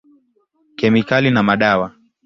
Kemikali 0.77 1.29
na 1.31 1.43
madawa. 1.43 1.87